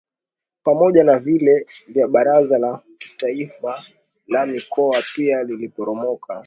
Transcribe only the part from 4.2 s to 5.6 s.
la Mikoa pia